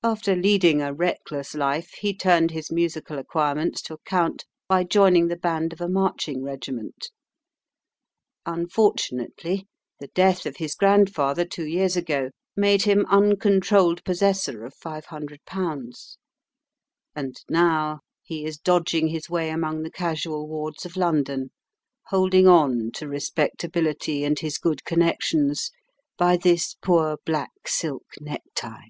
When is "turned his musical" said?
2.14-3.18